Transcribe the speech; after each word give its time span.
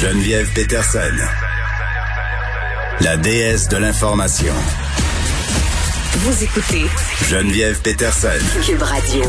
Geneviève 0.00 0.46
Peterson, 0.54 1.16
la 3.00 3.16
déesse 3.16 3.68
de 3.68 3.78
l'information. 3.78 4.52
Vous 6.18 6.44
écoutez 6.44 6.86
Geneviève 7.28 7.82
Peterson. 7.82 8.28
Cube 8.64 8.80
Radio. 8.80 9.24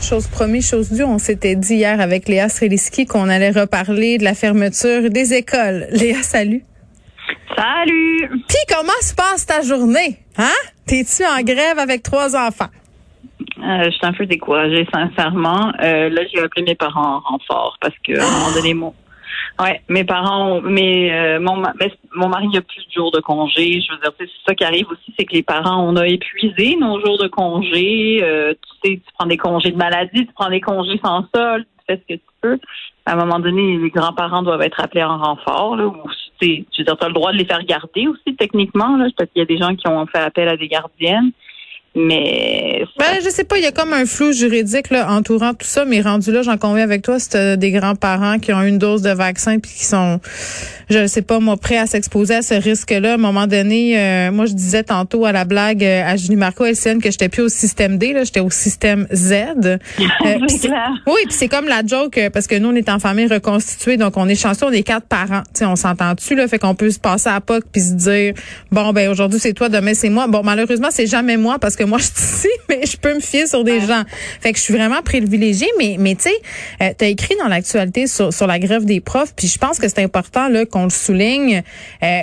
Chose 0.00 0.28
promise, 0.28 0.70
chose 0.70 0.92
due, 0.92 1.02
on 1.02 1.18
s'était 1.18 1.56
dit 1.56 1.74
hier 1.74 2.00
avec 2.00 2.28
Léa 2.28 2.48
Streliski 2.48 3.06
qu'on 3.06 3.28
allait 3.28 3.50
reparler 3.50 4.18
de 4.18 4.24
la 4.24 4.34
fermeture 4.34 5.10
des 5.10 5.34
écoles. 5.34 5.88
Léa, 5.90 6.22
salut. 6.22 6.62
Salut! 7.56 8.28
Puis 8.48 8.58
comment 8.68 9.00
se 9.00 9.16
passe 9.16 9.46
ta 9.46 9.62
journée? 9.62 10.20
Hein? 10.38 10.54
T'es-tu 10.86 11.24
en 11.24 11.42
grève 11.42 11.80
avec 11.80 12.04
trois 12.04 12.36
enfants? 12.36 12.70
Euh, 13.58 13.84
je 13.86 13.90
suis 13.90 14.06
un 14.06 14.12
peu 14.12 14.26
découragée, 14.26 14.86
sincèrement. 14.94 15.72
Euh, 15.82 16.08
là, 16.08 16.22
j'ai 16.32 16.40
appelé 16.40 16.62
mes 16.62 16.74
parents 16.76 17.16
en 17.16 17.20
renfort 17.20 17.78
parce 17.80 17.94
que 18.06 18.16
à 18.16 18.24
un 18.24 18.30
moment 18.30 18.52
donné, 18.52 18.74
mon, 18.74 18.94
ouais, 19.60 19.80
mes 19.88 20.04
parents, 20.04 20.60
mais 20.60 21.12
euh, 21.12 21.40
mon, 21.40 21.56
ma- 21.56 21.72
mais 21.78 21.92
mon 22.14 22.28
mari 22.28 22.46
a 22.56 22.60
plus 22.62 22.86
de 22.86 22.92
jours 22.92 23.10
de 23.12 23.20
congé. 23.20 23.80
Je 23.80 23.92
veux 23.92 24.00
dire, 24.00 24.12
c'est 24.18 24.28
ça 24.46 24.54
qui 24.54 24.64
arrive 24.64 24.86
aussi, 24.90 25.12
c'est 25.18 25.24
que 25.24 25.34
les 25.34 25.42
parents, 25.42 25.82
on 25.86 25.96
a 25.96 26.06
épuisé 26.06 26.76
nos 26.76 27.04
jours 27.04 27.18
de 27.18 27.28
congé. 27.28 28.20
Euh, 28.22 28.54
tu 28.82 28.90
sais, 28.90 28.96
tu 28.96 29.12
prends 29.18 29.26
des 29.26 29.36
congés 29.36 29.70
de 29.70 29.76
maladie, 29.76 30.26
tu 30.26 30.32
prends 30.34 30.50
des 30.50 30.60
congés 30.60 31.00
sans 31.04 31.26
solde, 31.34 31.64
tu 31.78 31.84
fais 31.86 31.96
ce 31.96 32.14
que 32.14 32.18
tu 32.18 32.26
peux. 32.40 32.58
À 33.06 33.12
un 33.12 33.16
moment 33.16 33.38
donné, 33.38 33.76
les 33.76 33.90
grands-parents 33.90 34.42
doivent 34.42 34.62
être 34.62 34.80
appelés 34.80 35.04
en 35.04 35.18
renfort. 35.18 35.76
Là, 35.76 35.86
ou, 35.86 35.96
tu 36.40 36.64
t'as 36.84 37.08
le 37.08 37.14
droit 37.14 37.32
de 37.32 37.38
les 37.38 37.44
faire 37.44 37.62
garder 37.64 38.06
aussi, 38.06 38.34
techniquement. 38.36 38.96
Là, 38.96 39.06
peut-être 39.16 39.32
qu'il 39.32 39.40
y 39.40 39.42
a 39.42 39.46
des 39.46 39.58
gens 39.58 39.74
qui 39.74 39.86
ont 39.88 40.06
fait 40.06 40.18
appel 40.18 40.48
à 40.48 40.56
des 40.56 40.68
gardiennes. 40.68 41.30
Mais 41.96 42.84
Ben, 42.98 43.20
je 43.24 43.30
sais 43.30 43.44
pas, 43.44 43.56
il 43.56 43.62
y 43.62 43.66
a 43.66 43.72
comme 43.72 43.92
un 43.92 44.04
flou 44.04 44.32
juridique 44.32 44.90
là, 44.90 45.10
entourant 45.12 45.54
tout 45.54 45.66
ça, 45.66 45.84
mais 45.84 46.00
rendu 46.00 46.32
là, 46.32 46.42
j'en 46.42 46.58
conviens 46.58 46.82
avec 46.82 47.02
toi, 47.02 47.18
c'est 47.18 47.56
des 47.56 47.70
grands-parents 47.70 48.38
qui 48.40 48.52
ont 48.52 48.62
une 48.62 48.78
dose 48.78 49.02
de 49.02 49.10
vaccin 49.10 49.58
puis 49.60 49.70
qui 49.70 49.84
sont, 49.84 50.20
je 50.90 51.06
sais 51.06 51.22
pas, 51.22 51.38
moi, 51.38 51.56
prêts 51.56 51.78
à 51.78 51.86
s'exposer 51.86 52.34
à 52.34 52.42
ce 52.42 52.54
risque-là. 52.54 53.12
À 53.12 53.14
un 53.14 53.18
moment 53.18 53.46
donné, 53.46 53.98
euh, 53.98 54.32
moi, 54.32 54.46
je 54.46 54.54
disais 54.54 54.82
tantôt 54.82 55.24
à 55.24 55.32
la 55.32 55.44
blague 55.44 55.84
euh, 55.84 56.02
à 56.04 56.16
Julie 56.16 56.36
Marco 56.36 56.64
LCN 56.64 57.00
que 57.00 57.10
j'étais 57.10 57.28
plus 57.28 57.42
au 57.42 57.48
système 57.48 57.96
D, 57.96 58.12
là, 58.12 58.24
j'étais 58.24 58.40
au 58.40 58.50
système 58.50 59.06
Z. 59.12 59.32
Euh, 59.32 59.78
clair. 60.60 60.90
oui, 61.06 61.20
puis 61.26 61.34
c'est 61.34 61.48
comme 61.48 61.68
la 61.68 61.82
joke 61.86 62.18
euh, 62.18 62.30
parce 62.30 62.46
que 62.46 62.56
nous 62.56 62.70
on 62.70 62.74
est 62.74 62.88
en 62.88 62.98
famille 62.98 63.26
reconstituée, 63.26 63.96
donc 63.96 64.16
on 64.16 64.28
est 64.28 64.34
chanceux, 64.34 64.66
on 64.66 64.72
est 64.72 64.82
quatre 64.82 65.06
parents. 65.06 65.42
Tu 65.54 65.60
sais, 65.60 65.66
on 65.66 65.76
s'entend-tu 65.76 66.34
là, 66.34 66.48
fait 66.48 66.58
qu'on 66.58 66.74
peut 66.74 66.90
se 66.90 66.98
passer 66.98 67.28
à 67.28 67.40
POC 67.40 67.64
puis 67.70 67.80
se 67.80 67.92
dire 67.92 68.34
bon 68.72 68.92
ben 68.92 69.08
aujourd'hui 69.10 69.38
c'est 69.38 69.52
toi, 69.52 69.68
demain 69.68 69.94
c'est 69.94 70.10
moi. 70.10 70.26
Bon 70.26 70.42
malheureusement 70.42 70.88
c'est 70.90 71.06
jamais 71.06 71.36
moi 71.36 71.58
parce 71.58 71.76
que 71.76 71.83
moi 71.86 71.98
je 71.98 72.04
suis 72.04 72.14
ici, 72.14 72.48
mais 72.68 72.86
je 72.86 72.96
peux 72.96 73.14
me 73.14 73.20
fier 73.20 73.46
sur 73.46 73.64
des 73.64 73.80
gens. 73.80 74.02
Fait 74.40 74.52
que 74.52 74.58
je 74.58 74.62
suis 74.62 74.74
vraiment 74.74 75.02
privilégiée, 75.02 75.70
mais 75.78 75.96
mais 75.98 76.14
tu 76.14 76.24
sais, 76.24 76.34
euh, 76.82 76.92
t'as 76.96 77.06
écrit 77.06 77.36
dans 77.36 77.48
l'actualité 77.48 78.06
sur 78.06 78.32
sur 78.32 78.46
la 78.46 78.58
grève 78.58 78.84
des 78.84 79.00
profs, 79.00 79.34
puis 79.34 79.48
je 79.48 79.58
pense 79.58 79.78
que 79.78 79.88
c'est 79.88 80.02
important 80.02 80.48
là 80.48 80.66
qu'on 80.66 80.84
le 80.84 80.90
souligne. 80.90 81.62
Euh, 82.02 82.20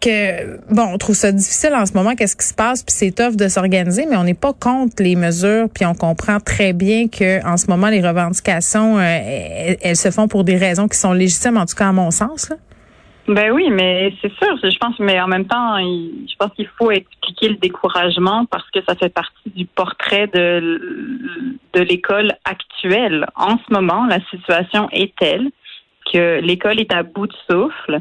que 0.00 0.60
bon, 0.72 0.90
on 0.92 0.98
trouve 0.98 1.16
ça 1.16 1.32
difficile 1.32 1.74
en 1.74 1.84
ce 1.84 1.92
moment, 1.92 2.14
qu'est-ce 2.14 2.36
qui 2.36 2.46
se 2.46 2.54
passe, 2.54 2.84
puis 2.84 2.94
c'est 2.96 3.10
tough 3.10 3.34
de 3.34 3.48
s'organiser, 3.48 4.06
mais 4.08 4.16
on 4.16 4.22
n'est 4.22 4.34
pas 4.34 4.52
contre 4.52 5.02
les 5.02 5.16
mesures, 5.16 5.68
puis 5.74 5.84
on 5.86 5.94
comprend 5.94 6.38
très 6.38 6.72
bien 6.72 7.08
que 7.08 7.44
en 7.44 7.56
ce 7.56 7.66
moment 7.66 7.88
les 7.88 8.00
revendications, 8.00 8.98
euh, 8.98 9.00
elles, 9.02 9.76
elles 9.80 9.96
se 9.96 10.12
font 10.12 10.28
pour 10.28 10.44
des 10.44 10.56
raisons 10.56 10.86
qui 10.86 10.98
sont 10.98 11.12
légitimes, 11.12 11.56
en 11.56 11.66
tout 11.66 11.74
cas 11.74 11.88
à 11.88 11.92
mon 11.92 12.12
sens. 12.12 12.48
Là. 12.48 12.56
Ben 13.28 13.52
oui, 13.52 13.68
mais 13.70 14.14
c'est 14.22 14.32
sûr, 14.38 14.56
je 14.62 14.78
pense, 14.78 14.98
mais 14.98 15.20
en 15.20 15.28
même 15.28 15.46
temps, 15.46 15.76
je 15.78 16.34
pense 16.38 16.50
qu'il 16.54 16.68
faut 16.78 16.90
expliquer 16.90 17.50
le 17.50 17.56
découragement 17.56 18.46
parce 18.46 18.68
que 18.70 18.80
ça 18.88 18.94
fait 18.94 19.12
partie 19.12 19.50
du 19.54 19.66
portrait 19.66 20.28
de, 20.28 20.80
de 21.74 21.80
l'école 21.80 22.32
actuelle. 22.44 23.26
En 23.36 23.58
ce 23.58 23.70
moment, 23.70 24.06
la 24.06 24.20
situation 24.30 24.88
est 24.92 25.14
telle 25.16 25.50
que 26.12 26.40
l'école 26.40 26.80
est 26.80 26.92
à 26.92 27.02
bout 27.02 27.26
de 27.26 27.34
souffle. 27.50 27.98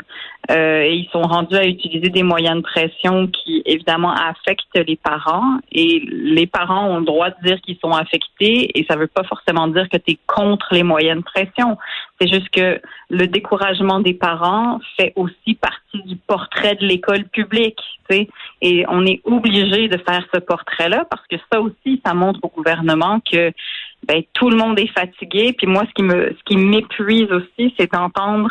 Euh, 0.50 0.81
et 0.81 0.95
ils 0.95 1.09
sont 1.11 1.23
rendus 1.23 1.58
à 1.58 1.66
utiliser 1.66 2.09
des 2.09 2.23
moyens 2.23 2.58
de 2.58 2.61
pression 2.61 3.27
qui, 3.27 3.61
évidemment, 3.65 4.14
affectent 4.14 4.80
les 4.87 4.95
parents. 4.95 5.59
Et 5.71 6.02
les 6.08 6.48
parents 6.48 6.87
ont 6.87 6.99
le 6.99 7.05
droit 7.05 7.30
de 7.30 7.36
dire 7.43 7.59
qu'ils 7.61 7.77
sont 7.83 7.92
affectés 7.92 8.71
et 8.80 8.86
ça 8.89 8.95
ne 8.95 9.02
veut 9.02 9.08
pas 9.08 9.23
forcément 9.23 9.67
dire 9.67 9.89
que 9.89 9.98
tu 9.98 10.14
es 10.14 10.20
contre 10.26 10.67
les 10.71 10.83
moyens 10.83 11.17
de 11.17 11.23
pression. 11.23 11.77
C'est 12.20 12.31
juste 12.31 12.49
que 12.49 12.80
le 13.09 13.27
découragement 13.27 13.99
des 13.99 14.14
parents 14.14 14.80
fait 14.95 15.11
aussi 15.15 15.55
partie 15.55 16.02
du 16.05 16.15
portrait 16.15 16.76
de 16.76 16.86
l'école 16.86 17.26
publique. 17.26 17.80
tu 18.10 18.15
sais. 18.15 18.30
Et 18.61 18.86
on 18.87 19.05
est 19.05 19.21
obligé 19.26 19.89
de 19.89 19.98
faire 19.98 20.26
ce 20.33 20.39
portrait-là 20.39 21.05
parce 21.10 21.26
que 21.27 21.36
ça 21.52 21.60
aussi, 21.60 22.02
ça 22.05 22.14
montre 22.14 22.39
au 22.43 22.49
gouvernement 22.49 23.20
que 23.20 23.52
ben, 24.05 24.21
tout 24.33 24.49
le 24.49 24.58
monde 24.58 24.80
est 24.80 24.91
fatigué. 24.93 25.53
Puis 25.58 25.67
moi, 25.67 25.83
ce 25.87 25.93
qui 25.93 26.03
me, 26.03 26.30
ce 26.37 26.43
qui 26.45 26.58
m'épuise 26.58 27.31
aussi, 27.31 27.73
c'est 27.80 27.91
d'entendre 27.91 28.49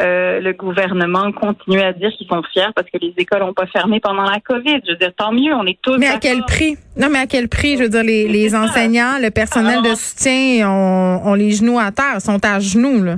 euh, 0.00 0.40
le 0.40 0.52
gouvernement 0.54 1.32
continuer 1.32 1.82
à 1.82 1.92
dire 1.92 2.10
qu'ils 2.16 2.26
sont 2.26 2.42
fiers 2.52 2.68
parce 2.74 2.88
que 2.88 2.96
les 2.98 3.12
écoles 3.18 3.40
n'ont 3.40 3.52
pas 3.52 3.66
fermé 3.66 4.00
pendant 4.00 4.22
la 4.22 4.40
COVID. 4.40 4.80
Je 4.86 4.92
veux 4.92 4.96
dire, 4.98 5.12
tant 5.14 5.32
mieux, 5.32 5.52
on 5.54 5.66
est 5.66 5.78
tous. 5.82 5.98
Mais 5.98 6.08
à 6.08 6.18
quel 6.18 6.40
prix? 6.44 6.76
Non, 6.96 7.08
mais 7.10 7.18
à 7.18 7.26
quel 7.26 7.48
prix? 7.48 7.76
Je 7.76 7.82
veux 7.82 7.88
dire, 7.90 8.02
les, 8.02 8.26
les 8.26 8.54
enseignants, 8.54 9.18
le 9.20 9.30
personnel 9.30 9.78
Alors- 9.80 9.90
de 9.90 9.94
soutien 9.94 10.68
ont, 10.70 11.20
ont 11.26 11.34
les 11.34 11.50
genoux 11.50 11.78
à 11.78 11.90
terre, 11.92 12.20
sont 12.20 12.42
à 12.44 12.58
genoux 12.58 13.02
là. 13.04 13.16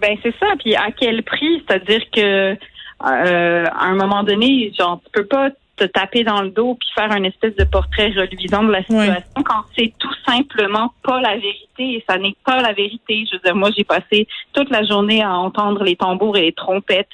Ben 0.00 0.16
c'est 0.22 0.34
ça. 0.38 0.46
Puis 0.58 0.74
à 0.76 0.90
quel 0.98 1.22
prix? 1.22 1.62
C'est-à-dire 1.66 2.02
que 2.14 2.52
euh, 2.52 3.64
à 3.66 3.86
un 3.86 3.94
moment 3.94 4.22
donné, 4.22 4.72
genre 4.78 5.00
tu 5.04 5.10
peux 5.12 5.26
pas 5.26 5.50
te 5.80 5.84
taper 5.84 6.24
dans 6.24 6.42
le 6.42 6.50
dos 6.50 6.76
puis 6.78 6.88
faire 6.94 7.10
un 7.10 7.24
espèce 7.24 7.56
de 7.56 7.64
portrait 7.64 8.12
reluisant 8.14 8.62
de 8.62 8.70
la 8.70 8.82
situation 8.82 9.42
quand 9.42 9.64
c'est 9.76 9.92
tout 9.98 10.14
simplement 10.26 10.92
pas 11.02 11.20
la 11.20 11.36
vérité 11.36 11.96
et 11.96 12.04
ça 12.06 12.18
n'est 12.18 12.36
pas 12.44 12.60
la 12.60 12.74
vérité. 12.74 13.24
Je 13.26 13.36
veux 13.36 13.42
dire, 13.42 13.56
moi 13.56 13.70
j'ai 13.76 13.84
passé 13.84 14.28
toute 14.52 14.70
la 14.70 14.84
journée 14.84 15.22
à 15.22 15.32
entendre 15.32 15.82
les 15.82 15.96
tambours 15.96 16.36
et 16.36 16.42
les 16.42 16.52
trompettes 16.52 17.08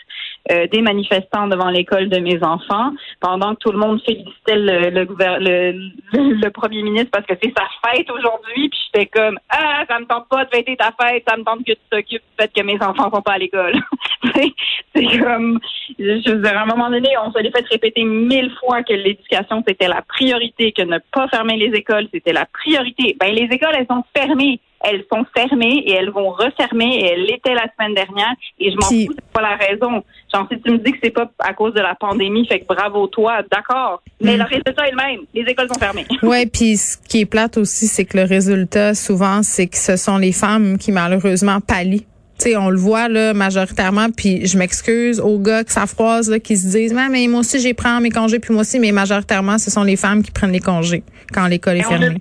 euh, 0.50 0.66
des 0.68 0.82
manifestants 0.82 1.48
devant 1.48 1.70
l'école 1.70 2.08
de 2.08 2.18
mes 2.18 2.42
enfants, 2.42 2.92
pendant 3.20 3.54
que 3.54 3.60
tout 3.60 3.72
le 3.72 3.78
monde 3.78 4.00
félicitait 4.04 4.56
le, 4.56 4.90
le, 4.90 5.04
le, 5.08 5.90
le- 6.12 6.50
premier 6.50 6.82
ministre 6.82 7.10
parce 7.12 7.26
que 7.26 7.34
c'est 7.42 7.52
sa 7.56 7.66
fête 7.84 8.10
aujourd'hui, 8.10 8.68
puis 8.68 8.78
j'étais 8.86 9.06
comme 9.06 9.38
ah 9.50 9.84
ça 9.88 9.98
me 9.98 10.06
tente 10.06 10.28
pas 10.28 10.44
de 10.44 10.50
fêter 10.50 10.76
ta 10.76 10.92
fête, 11.00 11.24
ça 11.28 11.36
me 11.36 11.42
tente 11.44 11.64
que 11.64 11.72
tu 11.72 11.78
t'occupes 11.90 12.22
du 12.22 12.42
fait 12.44 12.52
que 12.54 12.62
mes 12.62 12.80
enfants 12.82 13.10
sont 13.10 13.22
pas 13.22 13.32
à 13.32 13.38
l'école. 13.38 13.74
c'est 14.34 14.52
c'est 14.94 15.18
comme 15.18 15.58
je 15.98 16.30
veux 16.30 16.42
dire, 16.42 16.56
à 16.56 16.62
un 16.62 16.66
moment 16.66 16.90
donné, 16.90 17.10
on 17.24 17.32
se 17.32 17.38
l'est 17.38 17.50
fait 17.50 17.66
répéter 17.70 18.04
mille 18.04 18.52
fois 18.60 18.82
que 18.82 18.92
l'éducation 18.94 19.62
c'était 19.66 19.88
la 19.88 20.02
priorité, 20.02 20.72
que 20.72 20.82
ne 20.82 20.98
pas 21.12 21.28
fermer 21.28 21.56
les 21.56 21.76
écoles 21.76 22.08
c'était 22.12 22.32
la 22.32 22.46
priorité. 22.46 23.16
Ben 23.20 23.34
les 23.34 23.48
écoles 23.50 23.74
elles 23.76 23.86
sont 23.90 24.04
fermées 24.16 24.60
elles 24.84 25.04
sont 25.12 25.24
fermées 25.36 25.82
et 25.86 25.92
elles 25.92 26.10
vont 26.10 26.30
refermer 26.30 26.98
et 27.00 27.04
elles 27.12 27.22
l'étaient 27.22 27.54
la 27.54 27.66
semaine 27.76 27.94
dernière 27.94 28.34
et 28.58 28.70
je 28.70 28.76
m'en 28.76 28.82
fous, 28.86 29.12
c'est 29.14 29.32
pas 29.32 29.40
la 29.42 29.56
raison. 29.56 30.02
Genre, 30.32 30.46
si 30.50 30.60
tu 30.60 30.70
me 30.70 30.78
dis 30.78 30.92
que 30.92 30.98
c'est 31.02 31.10
pas 31.10 31.30
à 31.38 31.54
cause 31.54 31.74
de 31.74 31.80
la 31.80 31.94
pandémie, 31.94 32.46
fait 32.46 32.60
que 32.60 32.66
bravo 32.66 33.06
toi, 33.06 33.38
d'accord. 33.50 34.02
Mais 34.20 34.34
Mm. 34.36 34.38
le 34.38 34.44
résultat 34.44 34.86
est 34.86 34.90
le 34.90 34.96
même. 34.96 35.20
Les 35.34 35.42
écoles 35.42 35.68
sont 35.68 35.78
fermées. 35.80 36.06
Ouais, 36.22 36.46
puis 36.46 36.76
ce 36.76 36.96
qui 37.08 37.20
est 37.20 37.26
plate 37.26 37.56
aussi, 37.56 37.86
c'est 37.86 38.04
que 38.04 38.16
le 38.18 38.24
résultat, 38.24 38.94
souvent, 38.94 39.42
c'est 39.42 39.66
que 39.66 39.76
ce 39.76 39.96
sont 39.96 40.18
les 40.18 40.32
femmes 40.32 40.78
qui 40.78 40.92
malheureusement 40.92 41.60
pallient. 41.60 42.06
Tu 42.38 42.50
sais, 42.50 42.56
on 42.56 42.68
le 42.68 42.76
voit 42.76 43.08
là 43.08 43.32
majoritairement, 43.32 44.08
puis 44.14 44.46
je 44.46 44.58
m'excuse 44.58 45.20
aux 45.20 45.38
gars 45.38 45.64
que 45.64 45.72
ça 45.72 45.86
froise 45.86 46.28
là, 46.30 46.38
qui 46.38 46.56
se 46.58 46.66
disent, 46.68 46.92
mais, 46.92 47.08
mais 47.08 47.26
moi 47.28 47.40
aussi 47.40 47.58
j'ai 47.60 47.72
pris 47.72 47.88
mes 48.02 48.10
congés, 48.10 48.38
puis 48.40 48.52
moi 48.52 48.60
aussi, 48.60 48.78
mais 48.78 48.92
majoritairement, 48.92 49.56
ce 49.56 49.70
sont 49.70 49.82
les 49.84 49.96
femmes 49.96 50.22
qui 50.22 50.30
prennent 50.32 50.52
les 50.52 50.60
congés 50.60 51.02
quand 51.32 51.46
l'école 51.46 51.76
est 51.78 51.86
on 51.86 51.88
fermée. 51.88 52.18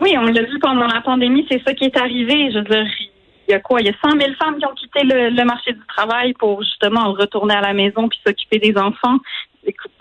Oui, 0.00 0.14
on 0.16 0.22
l'a 0.22 0.42
vu 0.42 0.58
pendant 0.60 0.86
la 0.86 1.00
pandémie, 1.00 1.46
c'est 1.50 1.62
ça 1.62 1.74
qui 1.74 1.84
est 1.84 1.96
arrivé. 1.96 2.50
Je 2.52 2.58
veux 2.58 2.64
dire, 2.64 2.86
il 3.48 3.52
y 3.52 3.54
a 3.54 3.60
quoi? 3.60 3.80
Il 3.80 3.86
y 3.86 3.90
a 3.90 3.94
100 4.02 4.18
000 4.18 4.32
femmes 4.42 4.58
qui 4.58 4.66
ont 4.66 4.74
quitté 4.74 5.04
le, 5.04 5.30
le 5.30 5.44
marché 5.44 5.72
du 5.72 5.80
travail 5.88 6.32
pour 6.34 6.62
justement 6.62 7.12
retourner 7.12 7.54
à 7.54 7.60
la 7.60 7.74
maison 7.74 8.08
puis 8.08 8.18
s'occuper 8.26 8.58
des 8.58 8.76
enfants 8.78 9.18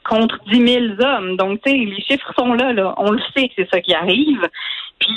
contre 0.04 0.40
10 0.52 0.68
000 0.68 0.86
hommes. 1.00 1.38
Donc, 1.38 1.62
tu 1.64 1.72
sais, 1.72 1.78
les 1.78 2.02
chiffres 2.02 2.34
sont 2.38 2.54
là, 2.54 2.74
là. 2.74 2.94
On 2.98 3.12
le 3.12 3.22
sait 3.36 3.48
que 3.48 3.54
c'est 3.58 3.70
ça 3.70 3.82
qui 3.82 3.94
arrive. 3.94 4.48
Puis, 5.00 5.12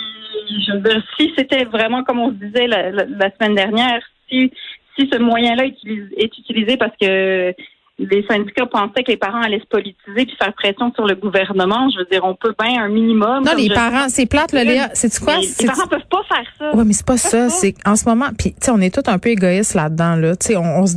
je 0.66 0.72
veux 0.72 0.80
dire, 0.80 1.02
si 1.18 1.32
c'était 1.36 1.64
vraiment 1.64 2.04
comme 2.04 2.20
on 2.20 2.28
se 2.30 2.34
disait 2.34 2.66
la, 2.66 2.90
la- 2.90 3.30
semaine 3.36 3.54
dernière, 3.54 4.00
si, 4.28 4.52
si 4.98 5.08
ce 5.12 5.18
moyen-là 5.18 5.64
est 5.66 6.38
utilisé 6.38 6.76
parce 6.76 6.96
que 7.00 7.54
les 7.98 8.24
syndicats 8.28 8.66
pensaient 8.66 9.02
que 9.02 9.10
les 9.10 9.16
parents 9.16 9.40
allaient 9.40 9.60
se 9.60 9.66
politiser 9.66 10.26
puis 10.26 10.36
faire 10.38 10.52
pression 10.52 10.92
sur 10.94 11.06
le 11.06 11.14
gouvernement, 11.14 11.88
je 11.90 12.00
veux 12.00 12.04
dire, 12.10 12.22
on 12.24 12.34
peut 12.34 12.54
bien 12.58 12.82
un 12.82 12.88
minimum. 12.88 13.42
Non, 13.44 13.52
les 13.56 13.70
parents, 13.70 14.08
c'est 14.08 14.26
plate, 14.26 14.52
là, 14.52 14.64
Léa. 14.64 14.90
C'est 14.92 15.18
quoi? 15.18 15.36
Les 15.38 15.66
parents 15.66 15.86
peuvent 15.88 16.00
pas 16.10 16.22
faire 16.28 16.46
ça. 16.58 16.76
Ouais, 16.76 16.84
mais 16.84 16.92
c'est 16.92 17.06
pas 17.06 17.16
ça. 17.16 17.48
C'est 17.48 17.74
en 17.86 17.96
ce 17.96 18.04
moment, 18.06 18.26
puis 18.38 18.50
tu 18.52 18.58
sais, 18.66 18.70
on 18.70 18.80
est 18.80 18.94
tous 18.94 19.10
un 19.10 19.18
peu 19.18 19.30
égoïstes 19.30 19.74
là-dedans. 19.74 20.16
Là, 20.16 20.36
tu 20.36 20.48
sais, 20.48 20.56
on, 20.56 20.80
on 20.80 20.86
se- 20.86 20.96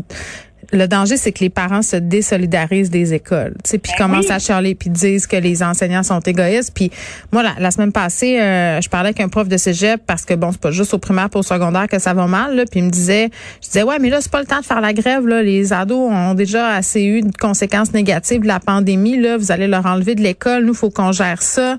le 0.71 0.88
danger, 0.88 1.18
c'est 1.18 1.31
que 1.31 1.39
les 1.39 1.50
parents 1.50 1.81
se 1.81 1.95
désolidarisent 1.95 2.89
des 2.89 3.13
écoles, 3.13 3.56
tu 3.63 3.71
sais, 3.71 3.77
puis 3.77 3.92
Ben 3.98 4.06
commencent 4.06 4.27
oui. 4.27 4.31
à 4.31 4.39
charler, 4.39 4.75
puis 4.75 4.89
disent 4.89 5.27
que 5.27 5.36
les 5.36 5.63
enseignants 5.63 6.04
sont 6.04 6.19
égoïstes. 6.19 6.74
Puis 6.74 6.92
moi, 7.31 7.44
la, 7.44 7.54
la 7.60 7.71
semaine 7.71 7.92
passée, 7.92 8.39
euh, 8.39 8.80
je 8.81 8.89
parlais 8.89 9.10
avec 9.10 9.19
un 9.19 9.30
prof 9.30 9.48
de 9.48 9.57
cégep 9.57 10.01
parce 10.06 10.25
que 10.25 10.33
bon, 10.33 10.51
c'est 10.51 10.62
pas 10.62 10.71
juste 10.71 10.94
au 10.94 11.00
primaire, 11.00 11.30
pour 11.30 11.39
au 11.39 11.44
secondaire 11.44 11.88
que 11.88 12.00
ça 12.00 12.13
va 12.13 12.27
mal. 12.27 12.56
Là, 12.56 12.66
puis 12.69 12.81
il 12.81 12.86
me 12.86 12.92
disait, 12.92 13.30
je 13.62 13.68
disais 13.68 13.83
ouais, 13.83 14.00
mais 14.00 14.10
là 14.10 14.19
c'est 14.21 14.31
pas 14.31 14.42
le 14.42 14.45
temps 14.45 14.60
de 14.60 14.66
faire 14.66 14.81
la 14.81 14.94
grève. 14.94 15.25
Là, 15.27 15.42
les 15.42 15.74
ados 15.74 16.12
ont 16.12 16.33
déjà 16.33 16.69
assez 16.75 17.04
eu 17.04 17.22
de 17.22 17.36
conséquences 17.36 17.94
négatives 17.94 18.42
de 18.42 18.48
la 18.48 18.60
pandémie. 18.60 19.18
Là, 19.18 19.38
vous 19.38 19.51
allez 19.51 19.68
leur 19.68 19.86
enlever 19.86 20.15
de 20.15 20.22
l'école. 20.22 20.65
Nous, 20.65 20.74
faut 20.74 20.89
qu'on 20.89 21.12
gère 21.12 21.42
ça. 21.42 21.77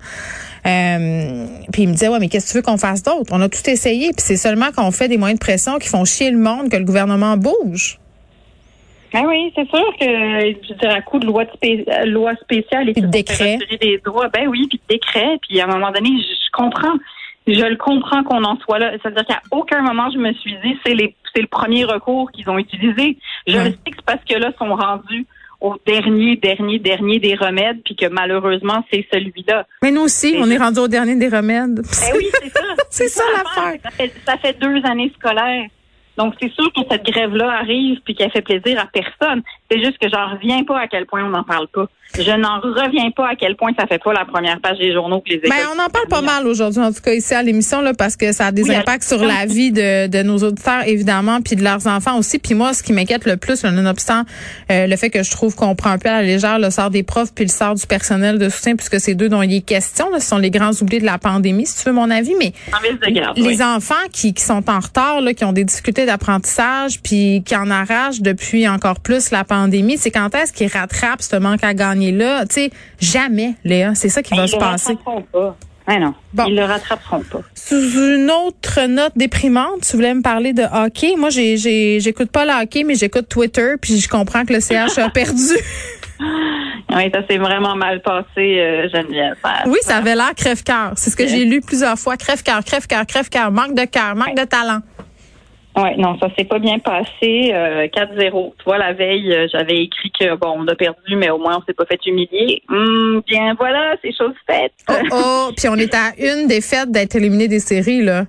Euh, 0.66 1.46
puis 1.72 1.82
il 1.82 1.88
me 1.88 1.92
disait, 1.92 2.08
ouais, 2.08 2.18
mais 2.18 2.28
qu'est-ce 2.28 2.46
que 2.46 2.50
tu 2.50 2.56
veux 2.58 2.62
qu'on 2.62 2.76
fasse 2.76 3.02
d'autre? 3.02 3.30
On 3.32 3.40
a 3.40 3.48
tout 3.48 3.68
essayé, 3.68 4.08
puis 4.08 4.24
c'est 4.26 4.36
seulement 4.36 4.72
qu'on 4.76 4.90
fait 4.90 5.08
des 5.08 5.16
moyens 5.16 5.38
de 5.38 5.44
pression 5.44 5.78
qui 5.78 5.88
font 5.88 6.04
chier 6.04 6.30
le 6.30 6.38
monde 6.38 6.68
que 6.68 6.76
le 6.76 6.84
gouvernement 6.84 7.36
bouge. 7.36 7.98
Ben 9.12 9.24
oui, 9.26 9.52
c'est 9.56 9.68
sûr 9.68 9.84
que, 10.00 10.06
je 10.06 10.74
dirais, 10.74 10.94
à 10.94 11.00
coup 11.02 11.18
de 11.18 11.26
loi, 11.26 11.44
de 11.44 11.50
spé- 11.52 11.84
euh, 11.88 12.04
loi 12.06 12.34
spéciale 12.36 12.88
et 12.88 12.92
Puis 12.92 13.02
de 13.02 13.06
décret. 13.08 13.58
des 13.80 13.98
droits, 14.04 14.28
ben 14.28 14.46
oui, 14.48 14.66
puis 14.68 14.78
de 14.78 14.94
décret, 14.94 15.38
puis 15.48 15.60
à 15.60 15.64
un 15.64 15.68
moment 15.68 15.90
donné, 15.90 16.10
je, 16.10 16.50
comprends, 16.52 16.94
je 17.46 17.64
le 17.64 17.76
comprends 17.76 18.22
qu'on 18.22 18.44
en 18.44 18.56
soit 18.60 18.78
là. 18.78 18.92
C'est-à-dire 19.02 19.24
qu'à 19.26 19.40
aucun 19.50 19.82
moment 19.82 20.08
je 20.12 20.18
me 20.18 20.32
suis 20.34 20.54
dit, 20.64 20.76
c'est 20.84 20.94
les, 20.94 21.14
c'est 21.34 21.40
le 21.42 21.48
premier 21.48 21.84
recours 21.84 22.30
qu'ils 22.32 22.48
ont 22.50 22.58
utilisé. 22.58 23.16
Je 23.46 23.56
Ouais. 23.56 23.64
le 23.64 23.70
sais 23.70 23.76
que 23.90 23.96
c'est 23.96 24.04
parce 24.04 24.24
que 24.24 24.34
là, 24.38 24.50
ils 24.54 24.58
sont 24.58 24.74
rendus 24.74 25.26
au 25.60 25.76
dernier, 25.86 26.36
dernier, 26.36 26.78
dernier 26.78 27.18
des 27.18 27.34
remèdes, 27.34 27.82
puis 27.84 27.94
que 27.94 28.06
malheureusement, 28.06 28.82
c'est 28.90 29.06
celui-là. 29.12 29.66
Mais 29.82 29.90
nous 29.90 30.00
aussi, 30.02 30.34
on 30.38 30.50
est 30.50 30.56
rendu 30.56 30.78
au 30.80 30.88
dernier 30.88 31.16
des 31.16 31.28
remèdes. 31.28 31.76
Ben 31.82 32.16
oui, 32.16 32.26
c'est 32.42 32.48
ça. 32.48 32.60
C'est 32.92 33.08
ça, 33.08 33.22
l'affaire. 33.36 33.78
Ça 34.26 34.36
fait 34.38 34.58
deux 34.58 34.80
années 34.84 35.12
scolaires. 35.16 35.66
Donc, 36.20 36.34
c'est 36.38 36.52
sûr 36.52 36.70
que 36.74 36.82
cette 36.90 37.02
grève-là 37.06 37.50
arrive 37.50 38.00
puis 38.04 38.14
qu'elle 38.14 38.30
fait 38.30 38.42
plaisir 38.42 38.78
à 38.78 38.84
personne. 38.84 39.42
C'est 39.70 39.78
juste 39.78 39.98
que 39.98 40.08
j'en 40.08 40.30
reviens 40.34 40.64
pas 40.64 40.80
à 40.80 40.88
quel 40.88 41.06
point 41.06 41.24
on 41.24 41.30
n'en 41.30 41.44
parle 41.44 41.68
pas. 41.68 41.86
Je 42.18 42.32
n'en 42.32 42.58
reviens 42.58 43.10
pas 43.12 43.28
à 43.28 43.36
quel 43.36 43.54
point 43.54 43.70
ça 43.78 43.86
fait 43.86 44.02
pas 44.02 44.12
la 44.12 44.24
première 44.24 44.60
page 44.60 44.78
des 44.78 44.92
journaux 44.92 45.20
que 45.20 45.28
les 45.28 45.36
écoles. 45.36 45.50
Ben, 45.50 45.66
on 45.76 45.80
en 45.80 45.88
parle 45.88 46.08
pas 46.08 46.22
mal 46.22 46.44
aujourd'hui, 46.48 46.80
en 46.80 46.92
tout 46.92 47.00
cas 47.00 47.12
ici 47.12 47.34
à 47.34 47.42
l'émission, 47.44 47.80
là, 47.82 47.94
parce 47.94 48.16
que 48.16 48.32
ça 48.32 48.46
a 48.46 48.52
des 48.52 48.64
Oui, 48.64 48.74
impacts 48.74 49.04
sur 49.04 49.24
la 49.24 49.46
vie 49.46 49.70
de, 49.70 50.08
de 50.08 50.22
nos 50.24 50.38
auditeurs, 50.38 50.82
évidemment, 50.88 51.40
puis 51.40 51.54
de 51.54 51.62
leurs 51.62 51.86
enfants 51.86 52.18
aussi. 52.18 52.40
Puis 52.40 52.54
moi, 52.54 52.72
ce 52.72 52.82
qui 52.82 52.92
m'inquiète 52.92 53.26
le 53.26 53.36
plus, 53.36 53.62
là, 53.62 53.70
nonobstant 53.70 54.22
euh, 54.72 54.88
le 54.88 54.96
fait 54.96 55.10
que 55.10 55.22
je 55.22 55.30
trouve 55.30 55.54
qu'on 55.54 55.76
prend 55.76 55.90
un 55.90 55.98
peu 55.98 56.08
à 56.08 56.14
la 56.14 56.22
légère 56.22 56.58
le 56.58 56.70
sort 56.70 56.90
des 56.90 57.04
profs 57.04 57.32
puis 57.32 57.44
le 57.44 57.50
sort 57.50 57.76
du 57.76 57.86
personnel 57.86 58.38
de 58.40 58.48
soutien, 58.48 58.74
puisque 58.74 58.98
c'est 58.98 59.14
d'eux 59.14 59.28
dont 59.28 59.42
il 59.42 59.54
est 59.54 59.60
question. 59.60 60.10
Là, 60.10 60.18
ce 60.18 60.26
sont 60.26 60.38
les 60.38 60.50
grands 60.50 60.72
oubliés 60.82 61.00
de 61.00 61.06
la 61.06 61.18
pandémie, 61.18 61.66
si 61.66 61.80
tu 61.80 61.88
veux 61.88 61.94
mon 61.94 62.10
avis. 62.10 62.34
Mais 62.40 62.52
En 62.72 63.12
garde, 63.12 63.38
les 63.38 63.58
oui. 63.58 63.62
enfants 63.62 63.94
qui, 64.12 64.34
qui 64.34 64.42
sont 64.42 64.68
en 64.68 64.80
retard, 64.80 65.20
là, 65.20 65.32
qui 65.32 65.44
ont 65.44 65.52
des 65.52 65.64
difficultés 65.64 66.06
d'apprentissage, 66.06 67.00
puis 67.02 67.44
qui 67.46 67.54
en 67.54 67.70
arrachent 67.70 68.20
depuis 68.20 68.66
encore 68.66 68.98
plus 68.98 69.30
la 69.30 69.44
pandémie, 69.44 69.59
c'est 69.96 70.10
quand 70.10 70.34
est-ce 70.34 70.52
qu'ils 70.52 70.68
rattrapent 70.72 71.22
ce 71.22 71.36
manque 71.36 71.62
à 71.64 71.74
gagner-là? 71.74 72.46
Tu 72.46 72.54
sais, 72.54 72.70
jamais, 73.00 73.54
Léa. 73.64 73.94
C'est 73.94 74.08
ça 74.08 74.22
qui 74.22 74.34
va 74.34 74.44
ils 74.44 74.48
se 74.48 74.54
le 74.54 74.60
passer. 74.60 74.92
rattraperont 74.92 75.22
pas. 75.22 75.56
Ah 75.86 75.98
non, 75.98 76.14
Bon. 76.32 76.44
ils 76.46 76.54
le 76.54 76.62
rattraperont 76.64 77.22
pas. 77.24 77.40
Sous 77.54 77.74
une 78.14 78.30
autre 78.30 78.86
note 78.86 79.12
déprimante, 79.16 79.80
tu 79.88 79.96
voulais 79.96 80.14
me 80.14 80.22
parler 80.22 80.52
de 80.52 80.62
hockey? 80.62 81.14
Moi, 81.18 81.30
j'écoute 81.30 82.30
pas 82.30 82.44
le 82.44 82.62
hockey, 82.62 82.84
mais 82.84 82.94
j'écoute 82.94 83.28
Twitter, 83.28 83.74
puis 83.80 83.98
je 83.98 84.08
comprends 84.08 84.44
que 84.44 84.52
le 84.52 84.60
CH 84.60 84.98
a 84.98 85.08
perdu. 85.10 85.40
Oui, 86.92 87.08
ça 87.14 87.20
s'est 87.28 87.38
vraiment 87.38 87.76
mal 87.76 88.02
passé, 88.02 88.26
euh, 88.58 88.88
Geneviève. 88.92 89.36
Ça- 89.44 89.62
oui, 89.68 89.78
ça 89.82 89.96
avait 89.98 90.16
l'air 90.16 90.34
crève-cœur. 90.36 90.92
C'est 90.96 91.10
ce 91.10 91.16
que 91.16 91.26
j'ai 91.26 91.44
lu 91.44 91.60
plusieurs 91.60 91.96
fois. 91.96 92.16
Crève-cœur, 92.16 92.64
crève-cœur, 92.64 93.06
crève-cœur. 93.06 93.52
Manque 93.52 93.74
de 93.76 93.84
cœur, 93.84 94.16
manque 94.16 94.36
de 94.36 94.42
talent. 94.44 94.80
Ouais, 95.76 95.96
non, 95.96 96.18
ça 96.18 96.28
s'est 96.36 96.44
pas 96.44 96.58
bien 96.58 96.78
passé. 96.80 97.52
Euh, 97.54 97.86
4-0. 97.86 98.54
Tu 98.58 98.64
vois, 98.64 98.78
la 98.78 98.92
veille, 98.92 99.32
euh, 99.32 99.46
j'avais 99.52 99.78
écrit 99.84 100.10
que 100.18 100.34
bon, 100.36 100.54
on 100.58 100.66
a 100.68 100.74
perdu, 100.74 101.14
mais 101.16 101.30
au 101.30 101.38
moins 101.38 101.58
on 101.58 101.64
s'est 101.64 101.74
pas 101.74 101.86
fait 101.86 102.00
humilier. 102.06 102.62
Hum, 102.68 103.22
bien 103.26 103.54
voilà, 103.54 103.94
c'est 104.02 104.14
chose 104.16 104.34
faite. 104.46 104.72
Oh, 104.88 104.94
oh. 105.12 105.50
Puis 105.56 105.68
on 105.68 105.76
est 105.76 105.94
à 105.94 106.12
une 106.18 106.48
défaite 106.48 106.90
d'être 106.90 107.14
éliminé 107.14 107.46
des 107.46 107.60
séries, 107.60 108.02
là. 108.02 108.24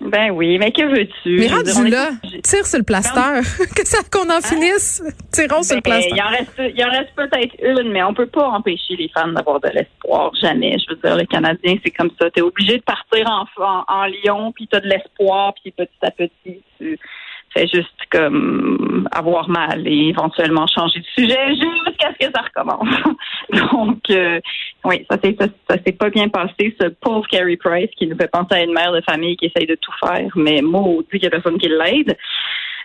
Ben 0.00 0.30
oui, 0.32 0.58
mais 0.58 0.70
que 0.70 0.82
veux-tu? 0.82 1.38
Mais 1.38 1.46
rendu 1.46 1.88
là, 1.88 2.10
tire 2.42 2.66
sur 2.66 2.78
le 2.78 2.84
plaster. 2.84 3.40
que 3.74 3.86
ça 3.86 3.98
qu'on 4.12 4.28
en 4.28 4.42
finisse. 4.42 5.02
Tirons 5.32 5.62
sur 5.62 5.76
le 5.76 5.80
Ben, 5.80 5.92
plaster. 5.92 6.12
il 6.14 6.20
en 6.20 6.28
reste, 6.28 6.60
il 6.76 6.84
en 6.84 6.90
reste 6.90 7.14
peut-être 7.16 7.54
une, 7.62 7.90
mais 7.90 8.02
on 8.02 8.12
peut 8.12 8.26
pas 8.26 8.48
empêcher 8.48 8.96
les 8.98 9.08
fans 9.14 9.28
d'avoir 9.28 9.60
de 9.60 9.68
l'espoir. 9.72 10.30
Jamais. 10.42 10.76
Je 10.78 10.94
veux 10.94 11.00
dire, 11.02 11.16
le 11.16 11.24
Canadien, 11.24 11.76
c'est 11.82 11.92
comme 11.92 12.10
ça. 12.20 12.30
T'es 12.30 12.42
obligé 12.42 12.76
de 12.76 12.82
partir 12.82 13.26
en, 13.30 13.46
en, 13.64 13.84
en 13.88 14.04
Lyon, 14.04 14.52
puis 14.54 14.68
t'as 14.70 14.80
de 14.80 14.88
l'espoir, 14.88 15.54
puis 15.62 15.70
petit 15.70 15.88
à 16.02 16.10
petit, 16.10 16.60
tu 16.84 16.98
juste 17.72 17.88
comme 18.10 19.08
avoir 19.12 19.48
mal 19.48 19.86
et 19.86 20.08
éventuellement 20.08 20.66
changer 20.66 21.00
de 21.00 21.06
sujet 21.16 21.48
jusqu'à 21.50 22.12
ce 22.12 22.26
que 22.26 22.32
ça 22.34 22.42
recommence. 22.42 22.88
Donc, 23.72 24.10
euh, 24.10 24.40
oui, 24.84 25.06
ça 25.10 25.18
s'est 25.22 25.36
ça, 25.38 25.76
pas 25.98 26.10
bien 26.10 26.28
passé. 26.28 26.74
Ce 26.80 26.88
pauvre 26.88 27.26
Carey 27.28 27.56
Price 27.56 27.90
qui 27.96 28.06
nous 28.06 28.16
fait 28.16 28.30
penser 28.30 28.54
à 28.54 28.62
une 28.62 28.72
mère 28.72 28.92
de 28.92 29.00
famille 29.02 29.36
qui 29.36 29.46
essaye 29.46 29.66
de 29.66 29.76
tout 29.76 29.92
faire, 30.04 30.30
mais 30.36 30.62
maudit 30.62 31.08
qu'il 31.10 31.22
y 31.22 31.26
a 31.26 31.30
personne 31.30 31.58
qui 31.58 31.68
l'aide. 31.68 32.16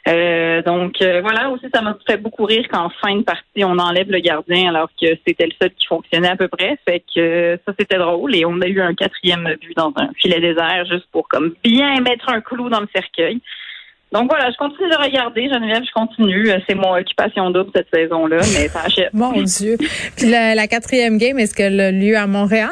Euh, 0.07 0.62
donc 0.62 1.01
euh, 1.01 1.19
voilà 1.22 1.50
aussi 1.50 1.66
ça 1.74 1.81
m'a 1.81 1.96
fait 2.07 2.16
beaucoup 2.16 2.46
rire 2.46 2.66
qu'en 2.72 2.90
fin 2.90 3.18
de 3.18 3.24
partie 3.24 3.66
on 3.66 3.78
enlève 3.78 4.10
le 4.10 4.19
gardien 4.19 4.69
alors 4.69 4.88
que 5.00 5.07
c'était 5.28 5.46
le 5.46 5.51
seul 5.62 5.72
qui 5.72 5.86
fonctionnait 5.88 6.30
à 6.30 6.38
peu 6.38 6.48
près 6.48 6.80
fait 6.88 7.04
que 7.13 7.60
ça 7.66 7.74
c'était 7.78 7.98
drôle 7.98 8.34
et 8.34 8.46
on 8.46 8.62
a 8.62 8.68
eu 8.68 8.80
un 8.80 8.94
quatrième 8.94 9.57
but 9.60 9.75
dans 9.75 9.92
un 9.98 10.10
filet 10.16 10.40
désert 10.40 10.86
juste 10.86 11.07
pour 11.12 11.28
comme 11.28 11.54
bien 11.66 12.00
mettre 12.00 12.30
un 12.30 12.40
clou 12.40 12.69
dans 12.69 12.80
le 12.80 12.88
cercueil 12.96 13.42
donc 14.12 14.30
voilà 14.30 14.50
je 14.52 14.58
continue 14.58 14.90
de 14.90 14.96
regarder 14.96 15.50
Geneviève 15.50 15.84
je 15.86 15.92
continue 15.94 16.50
Euh, 16.50 16.58
c'est 16.68 16.76
mon 16.76 16.94
occupation 16.96 17.50
double 17.52 17.72
cette 17.76 17.88
saison 17.94 18.26
là 18.28 18.38
mais 18.54 18.68
ça 18.70 18.82
achève 18.86 19.10
Mon 19.14 19.42
Dieu. 19.42 19.78
Puis 20.18 20.30
la, 20.30 20.56
la 20.56 20.68
quatrième 20.68 21.18
game, 21.18 21.38
est-ce 21.40 21.54
qu'elle 21.56 21.80
a 21.80 21.92
lieu 21.92 22.18
à 22.18 22.28
Montréal? 22.28 22.72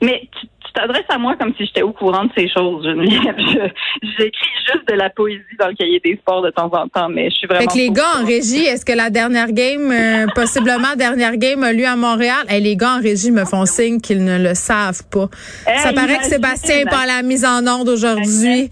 mais 0.00 0.22
tu 0.32 0.80
t'adresses 0.80 1.04
à 1.10 1.18
moi 1.18 1.36
comme 1.38 1.52
si 1.56 1.66
j'étais 1.66 1.82
au 1.82 1.92
courant 1.92 2.24
de 2.24 2.30
ces 2.36 2.48
choses, 2.48 2.84
Geneviève. 2.84 3.36
J'écris 4.02 4.50
juste 4.66 4.88
de 4.88 4.94
la 4.94 5.10
poésie 5.10 5.42
dans 5.60 5.68
le 5.68 5.74
cahier 5.74 6.00
des 6.04 6.16
sports 6.16 6.42
de 6.42 6.50
temps 6.50 6.70
en 6.72 6.88
temps, 6.88 7.08
mais 7.08 7.28
je 7.30 7.36
suis 7.36 7.46
vraiment. 7.46 7.60
Fait 7.60 7.66
que 7.66 7.76
les 7.76 7.90
gars 7.90 8.20
en 8.20 8.24
régie, 8.24 8.64
est-ce 8.64 8.84
que 8.84 8.92
la 8.92 9.10
dernière 9.10 9.52
game, 9.52 9.92
euh, 9.92 10.26
possiblement 10.34 10.96
dernière 10.96 11.36
game, 11.36 11.62
a 11.62 11.72
lieu 11.72 11.86
à 11.86 11.94
Montréal? 11.94 12.44
Hey, 12.48 12.62
les 12.62 12.74
gars 12.76 12.96
en 12.96 13.00
régie 13.00 13.30
me 13.30 13.44
font 13.44 13.66
signe 13.66 14.00
qu'ils 14.00 14.24
ne 14.24 14.38
le 14.38 14.54
savent 14.54 15.02
pas. 15.10 15.28
Hey, 15.66 15.78
Ça 15.80 15.92
paraît 15.92 16.18
que. 16.18 16.24
Sébastien 16.24 16.78
est 16.78 16.88
pas 16.90 17.02
à 17.02 17.06
la 17.06 17.22
mise 17.22 17.44
en 17.44 17.64
onde 17.66 17.88
aujourd'hui. 17.88 18.70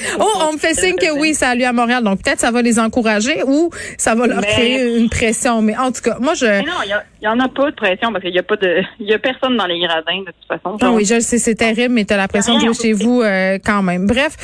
oh, 0.20 0.24
on 0.48 0.52
me 0.54 0.58
fait 0.58 0.74
signe 0.74 0.96
que 0.96 1.18
oui, 1.18 1.34
ça 1.34 1.50
a 1.50 1.54
lieu 1.54 1.66
à 1.66 1.72
Montréal. 1.72 2.02
Donc 2.04 2.22
peut-être 2.22 2.40
ça 2.40 2.50
va 2.50 2.62
les 2.62 2.78
encourager 2.78 3.42
ou 3.46 3.70
ça 3.98 4.14
va 4.14 4.26
leur 4.26 4.40
Mais- 4.40 4.46
créer 4.46 4.96
une 4.98 5.08
pression. 5.08 5.62
Mais 5.62 5.76
en 5.76 5.92
tout 5.92 6.02
cas, 6.02 6.16
moi 6.20 6.34
je. 6.34 6.46
Mais 6.46 6.62
non, 6.62 6.72
il 6.84 6.88
y 6.90 6.92
a- 6.92 7.04
il 7.20 7.26
y, 7.26 7.28
en 7.28 7.38
a 7.38 7.48
pas 7.48 7.70
de 7.70 7.76
pression 7.76 8.10
parce 8.12 8.24
qu'il 8.24 8.34
y 8.34 8.38
a 8.40 8.42
pas 8.42 8.56
de, 8.56 8.82
il 8.98 9.06
y 9.06 9.14
a 9.14 9.18
personne 9.20 9.56
dans 9.56 9.66
les 9.66 9.78
gradins 9.78 10.18
de 10.26 10.32
toute 10.32 10.48
façon. 10.48 10.76
Ah 10.80 10.90
oui, 10.90 11.04
je 11.04 11.14
le 11.14 11.20
sais, 11.20 11.38
c'est 11.38 11.54
terrible, 11.54 11.94
mais 11.94 12.04
t'as 12.04 12.16
la 12.16 12.26
pression 12.26 12.56
de 12.56 12.60
jouer 12.64 12.74
chez 12.74 12.92
vous 12.92 13.22
euh, 13.22 13.58
quand 13.64 13.80
même. 13.82 14.06
Bref, 14.08 14.36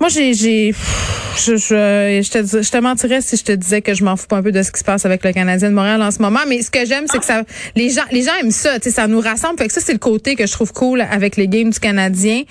moi 0.00 0.08
j'ai, 0.08 0.32
j'ai, 0.32 0.72
je, 1.36 1.56
je, 1.56 2.22
je 2.24 2.30
te, 2.30 2.62
je 2.62 2.70
te 2.70 2.78
mentirais 2.78 3.20
si 3.20 3.36
je 3.36 3.44
te 3.44 3.52
disais 3.52 3.82
que 3.82 3.92
je 3.92 4.02
m'en 4.04 4.16
fous 4.16 4.26
pas 4.26 4.36
un 4.36 4.42
peu 4.42 4.52
de 4.52 4.62
ce 4.62 4.72
qui 4.72 4.78
se 4.80 4.84
passe 4.84 5.04
avec 5.04 5.22
le 5.22 5.32
Canadien 5.32 5.68
de 5.68 5.74
Montréal 5.74 6.00
en 6.00 6.10
ce 6.10 6.22
moment. 6.22 6.40
Mais 6.48 6.62
ce 6.62 6.70
que 6.70 6.86
j'aime, 6.86 7.04
c'est 7.08 7.18
que 7.18 7.24
ça, 7.26 7.42
les 7.76 7.90
gens, 7.90 8.04
les 8.10 8.22
gens 8.22 8.32
aiment 8.40 8.50
ça, 8.50 8.76
tu 8.78 8.84
sais, 8.84 8.90
ça 8.90 9.06
nous 9.06 9.20
rassemble. 9.20 9.58
Fait 9.58 9.66
que 9.66 9.72
ça, 9.74 9.80
c'est 9.82 9.92
le 9.92 9.98
côté 9.98 10.34
que 10.34 10.46
je 10.46 10.52
trouve 10.52 10.72
cool 10.72 11.02
avec 11.02 11.36
les 11.36 11.46
games 11.46 11.68
du 11.70 11.78
Canadien. 11.78 12.44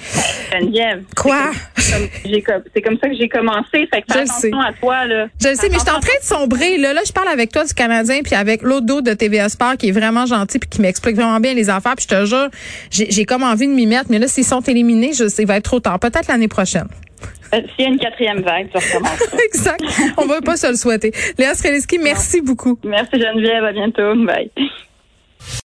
Geneviève. 0.51 1.01
Quoi? 1.15 1.51
Comme, 1.91 2.07
j'ai 2.33 2.43
c'est 2.75 2.81
comme 2.81 2.97
ça 3.01 3.07
que 3.09 3.15
j'ai 3.15 3.29
commencé. 3.29 3.87
Fait 3.93 4.01
que 4.01 4.11
fais 4.11 4.15
Je 4.15 4.19
le 4.19 4.25
sais. 4.25 4.47
attention 4.47 4.59
à 4.59 4.73
toi 4.73 5.05
là. 5.05 5.27
Je 5.41 5.49
le 5.49 5.55
sais, 5.55 5.69
mais 5.69 5.75
je 5.75 5.79
suis 5.81 5.89
en 5.89 5.97
Attention 5.97 5.99
train 6.01 6.19
de 6.19 6.25
sombrer. 6.25 6.77
Là, 6.77 6.93
là, 6.93 7.01
je 7.05 7.11
parle 7.11 7.29
avec 7.29 7.51
toi 7.51 7.63
du 7.63 7.73
Canadien, 7.73 8.21
puis 8.23 8.35
avec 8.35 8.61
l'autre 8.63 8.85
dos 8.85 9.01
de 9.01 9.13
TVA 9.13 9.49
Sport 9.49 9.77
qui 9.77 9.89
est 9.89 9.91
vraiment 9.91 10.25
gentil, 10.25 10.59
puis 10.59 10.69
qui 10.69 10.81
m'explique 10.81 11.15
vraiment 11.15 11.39
bien 11.39 11.53
les 11.53 11.69
affaires. 11.69 11.95
Puis 11.95 12.07
je 12.09 12.15
te 12.15 12.25
jure, 12.25 12.49
j'ai 12.91 13.09
j'ai 13.11 13.25
comme 13.25 13.43
envie 13.43 13.67
de 13.67 13.73
m'y 13.73 13.85
mettre, 13.85 14.07
mais 14.09 14.19
là, 14.19 14.27
s'ils 14.27 14.43
sont 14.45 14.61
éliminés, 14.61 15.13
je 15.13 15.27
sais, 15.27 15.43
il 15.43 15.47
va 15.47 15.57
être 15.57 15.63
trop 15.63 15.79
tard. 15.79 15.99
Peut-être 15.99 16.27
l'année 16.27 16.47
prochaine. 16.47 16.87
Euh, 17.53 17.61
S'il 17.75 17.85
y 17.85 17.87
a 17.87 17.91
une 17.91 17.99
quatrième 17.99 18.41
vague, 18.41 18.67
tu 18.71 18.77
recommences. 18.77 19.21
exact. 19.45 19.83
On 20.17 20.25
va 20.25 20.41
pas 20.41 20.57
se 20.57 20.67
le 20.67 20.75
souhaiter. 20.75 21.11
Léa 21.37 21.53
Streliski, 21.53 21.99
merci 21.99 22.41
beaucoup. 22.41 22.79
Merci 22.83 23.19
Geneviève, 23.19 23.63
à 23.63 23.71
bientôt. 23.71 24.15
Bye. 24.25 24.49